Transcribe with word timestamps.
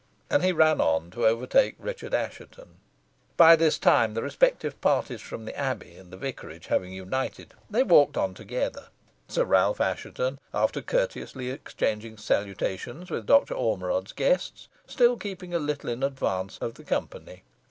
And 0.31 0.43
he 0.43 0.51
ran 0.51 0.81
on 0.81 1.11
to 1.11 1.27
overtake 1.27 1.75
Richard 1.77 2.11
Assheton. 2.11 2.77
By 3.37 3.55
this 3.55 3.77
time 3.77 4.15
the 4.15 4.23
respective 4.23 4.81
parties 4.81 5.21
from 5.21 5.45
the 5.45 5.55
Abbey 5.55 5.95
and 5.95 6.09
the 6.11 6.17
Vicarage 6.17 6.65
having 6.65 6.91
united, 6.91 7.53
they 7.69 7.83
walked 7.83 8.17
on 8.17 8.33
together, 8.33 8.87
Sir 9.27 9.45
Ralph 9.45 9.79
Assheton, 9.79 10.39
after 10.55 10.81
courteously 10.81 11.51
exchanging 11.51 12.17
salutations 12.17 13.11
with 13.11 13.27
Dr. 13.27 13.53
Ormerod's 13.53 14.13
guests, 14.13 14.69
still 14.87 15.17
keeping 15.17 15.53
a 15.53 15.59
little 15.59 15.91
in 15.91 16.01
advance 16.01 16.57
of 16.57 16.73
the 16.73 16.83
company. 16.83 17.43